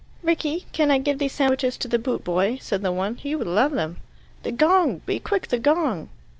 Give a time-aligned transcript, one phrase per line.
[0.23, 3.17] "Rickie, can I give these sandwiches to the boot boy?" said the one.
[3.17, 3.97] "He would love them."
[4.41, 5.01] "The gong!
[5.05, 5.49] Be quick!
[5.49, 6.09] The gong!"